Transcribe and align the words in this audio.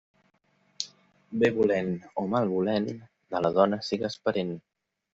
Bé 1.43 1.51
volent 1.59 1.93
o 2.23 2.25
mal 2.33 2.51
volent, 2.57 2.91
de 3.37 3.45
la 3.47 3.55
dona 3.63 3.83
sigues 3.93 4.21
parent. 4.29 4.57